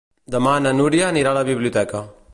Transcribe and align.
Demà 0.35 0.53
na 0.65 0.71
Núria 0.79 1.11
anirà 1.11 1.35
a 1.35 1.39
la 1.43 1.47
biblioteca. 1.51 2.07